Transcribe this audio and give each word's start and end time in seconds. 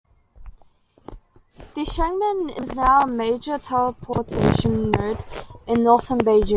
Deshengmen 1.75 2.59
is 2.59 2.73
now 2.73 3.01
a 3.01 3.07
major 3.07 3.59
transportation 3.59 4.89
node 4.89 5.23
in 5.67 5.83
northern 5.83 6.17
Beijing. 6.17 6.49